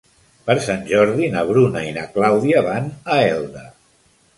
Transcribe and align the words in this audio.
Per 0.47 0.55
Sant 0.67 0.81
Jordi 0.93 1.29
na 1.37 1.45
Bruna 1.51 1.85
i 1.91 1.95
na 2.01 2.09
Clàudia 2.19 2.67
van 2.73 2.93
a 3.19 3.23
Elda. 3.33 3.69